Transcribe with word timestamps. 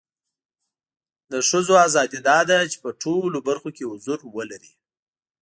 د 1.31 1.33
خځو 1.47 1.75
اذادی 1.85 2.19
دا 2.29 2.39
ده 2.49 2.57
چې 2.71 2.77
په 2.83 2.89
ټولو 3.01 3.37
برخو 3.47 3.69
کې 3.75 3.89
حضور 3.91 4.19
ولري 4.35 4.73